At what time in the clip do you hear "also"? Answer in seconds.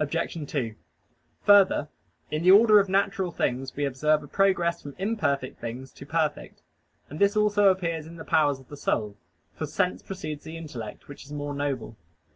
7.36-7.68